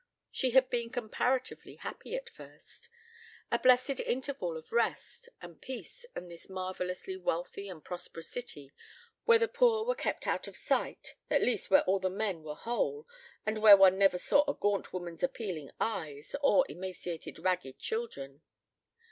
[0.31, 2.89] She had been comparatively happy at first
[3.51, 8.71] a blessed interval of rest and peace in this marvellously wealthy and prosperous city
[9.25, 12.55] where the poor were kept out of sight, at least, where all the men were
[12.55, 13.07] whole
[13.45, 18.41] and where one never saw a gaunt woman's appealing eyes, or emaciated ragged children.